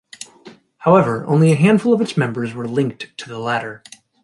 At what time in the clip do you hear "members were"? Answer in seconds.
2.17-2.67